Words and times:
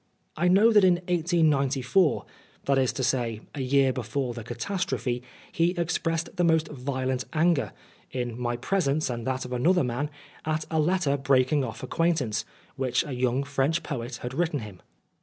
I 0.35 0.47
know 0.47 0.71
that 0.71 0.83
in 0.83 0.95
1894, 1.07 2.25
that 2.65 2.79
is 2.79 2.91
to 2.93 3.03
say, 3.03 3.41
a 3.53 3.61
year 3.61 3.93
before 3.93 4.33
the 4.33 4.43
catastrophe, 4.43 5.21
he 5.51 5.75
expressed 5.77 6.37
the 6.37 6.43
most 6.43 6.69
violent 6.69 7.25
anger, 7.33 7.71
in 8.09 8.35
my 8.35 8.57
presence 8.57 9.11
and 9.11 9.27
that 9.27 9.45
of 9.45 9.53
another 9.53 9.83
man, 9.83 10.09
at 10.43 10.65
a 10.71 10.79
letter 10.79 11.17
breaking 11.17 11.63
off 11.63 11.83
acquaintance, 11.83 12.45
which 12.77 13.05
a 13.05 13.13
young 13.13 13.43
French 13.43 13.83
poet 13.83 14.15
had 14.23 14.33
written 14.33 14.61
him. 14.61 14.81